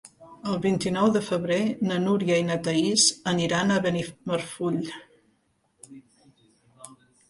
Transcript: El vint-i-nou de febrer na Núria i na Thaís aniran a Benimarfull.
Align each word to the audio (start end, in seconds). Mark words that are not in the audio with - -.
El 0.53 0.55
vint-i-nou 0.61 1.11
de 1.17 1.21
febrer 1.25 1.57
na 1.91 1.99
Núria 2.07 2.39
i 2.45 2.47
na 2.49 2.59
Thaís 2.69 3.07
aniran 3.35 3.77
a 3.77 3.81
Benimarfull. 3.87 4.85